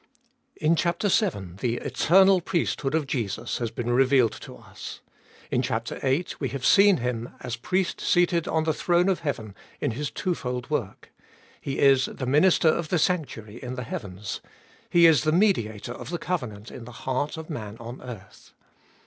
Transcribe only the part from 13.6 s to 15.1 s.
in the heavens. He